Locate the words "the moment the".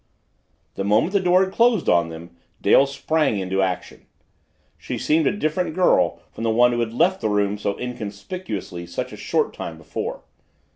0.73-1.19